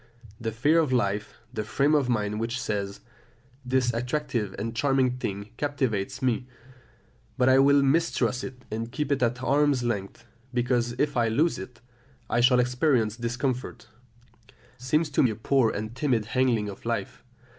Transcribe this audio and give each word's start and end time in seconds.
The 0.39 0.51
fear 0.51 0.79
of 0.79 0.91
life, 0.91 1.35
the 1.53 1.63
frame 1.63 1.93
of 1.93 2.09
mind 2.09 2.39
which 2.39 2.59
says, 2.59 3.01
"This 3.63 3.93
attractive 3.93 4.55
and 4.57 4.75
charming 4.75 5.17
thing 5.17 5.51
captivates 5.57 6.23
me, 6.23 6.47
but 7.37 7.47
I 7.47 7.59
will 7.59 7.83
mistrust 7.83 8.43
it 8.43 8.65
and 8.71 8.91
keep 8.91 9.11
it 9.11 9.21
at 9.21 9.43
arm's 9.43 9.83
length, 9.83 10.25
because 10.55 10.93
if 10.93 11.15
I 11.15 11.27
lose 11.27 11.59
it, 11.59 11.81
I 12.31 12.41
shall 12.41 12.59
experience 12.59 13.15
discomfort," 13.15 13.89
seems 14.79 15.11
to 15.11 15.21
me 15.21 15.29
a 15.29 15.35
poor 15.35 15.69
and 15.69 15.95
timid 15.95 16.25
handling 16.25 16.67
of 16.67 16.83
life. 16.83 17.23